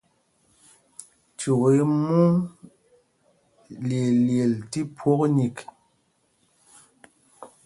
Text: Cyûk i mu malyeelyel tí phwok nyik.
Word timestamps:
Cyûk 1.37 1.61
i 1.79 1.83
mu 2.03 2.21
malyeelyel 3.85 4.53
tí 4.71 4.79
phwok 4.95 5.21
nyik. 5.35 5.57